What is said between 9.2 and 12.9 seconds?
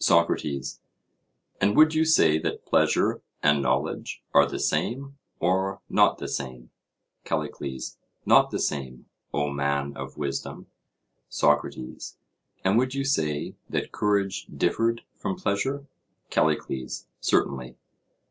O man of wisdom. SOCRATES: And